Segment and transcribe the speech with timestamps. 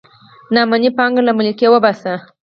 [0.53, 2.13] نا امني پانګه له ملکه وباسي.